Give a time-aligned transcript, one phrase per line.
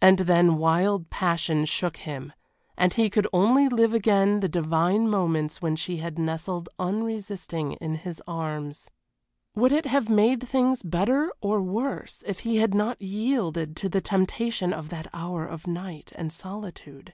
[0.00, 2.32] And then wild passion shook him,
[2.74, 7.96] and he could only live again the divine moments when she had nestled unresisting in
[7.96, 8.88] his arms.
[9.54, 14.00] Would it have made things better or worse if he had not yielded to the
[14.00, 17.12] temptation of that hour of night and solitude?